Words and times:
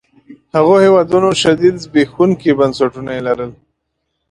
هغو 0.55 0.75
هېوادونو 0.85 1.29
شدید 1.41 1.75
زبېښونکي 1.85 2.51
بنسټونه 2.59 3.11
يې 3.15 3.21
لرل. 3.27 3.51